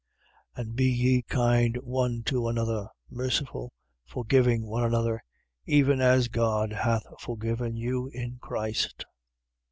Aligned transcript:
4:32. 0.57 0.59
And 0.63 0.75
be 0.75 0.85
ye 0.85 1.21
kind 1.21 1.77
one 1.83 2.23
to 2.23 2.47
another: 2.47 2.87
merciful, 3.11 3.71
forgiving 4.03 4.65
one 4.65 4.83
another, 4.83 5.21
even 5.67 6.01
as 6.01 6.27
God 6.27 6.71
hath 6.73 7.03
forgiven 7.19 7.75
you 7.75 8.07
in 8.07 8.37
Christ. 8.39 9.05